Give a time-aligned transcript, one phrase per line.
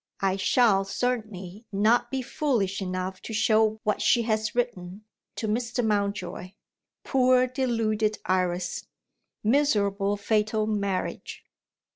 [0.27, 5.03] _I shall certainly not be foolish enough to show what she has written
[5.35, 5.85] to Mr.
[5.85, 6.53] Mountjoy.
[7.03, 8.87] Poor deluded Iris!
[9.43, 11.45] Miserable fatal marriage!